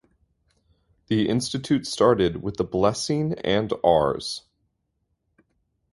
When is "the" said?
1.09-1.29, 2.57-2.63